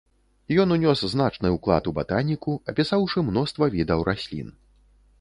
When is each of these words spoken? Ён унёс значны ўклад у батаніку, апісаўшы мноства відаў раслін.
Ён 0.63 0.69
унёс 0.75 1.03
значны 1.13 1.51
ўклад 1.57 1.91
у 1.93 1.95
батаніку, 1.99 2.57
апісаўшы 2.75 3.27
мноства 3.31 3.73
відаў 3.81 3.99
раслін. 4.13 4.55